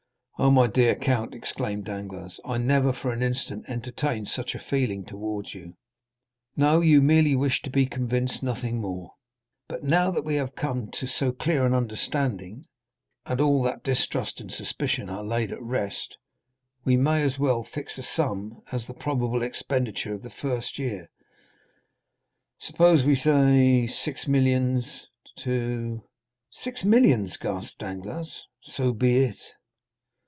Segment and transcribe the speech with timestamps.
[0.43, 5.05] "Oh, my dear count," exclaimed Danglars, "I never for an instant entertained such a feeling
[5.05, 5.75] towards you."
[6.57, 9.11] "No, you merely wished to be convinced, nothing more;
[9.67, 12.65] but now that we have come to so clear an understanding,
[13.27, 16.17] and that all distrust and suspicion are laid at rest,
[16.83, 21.11] we may as well fix a sum as the probable expenditure of the first year,
[22.59, 25.05] suppose we say six millions
[25.37, 26.01] to——"
[26.49, 29.37] "Six millions!" gasped Danglars—"so be it."